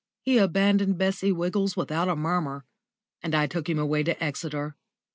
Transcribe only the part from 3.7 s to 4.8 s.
away to Exeter.